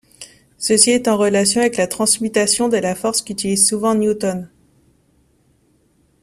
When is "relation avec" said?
1.15-1.77